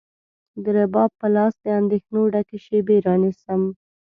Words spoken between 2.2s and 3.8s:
ډکې شیبې رانیسم